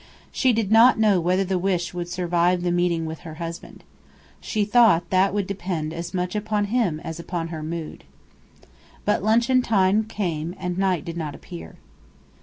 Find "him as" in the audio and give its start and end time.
6.73-7.19